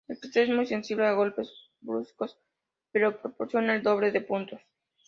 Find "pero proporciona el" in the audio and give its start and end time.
2.91-3.83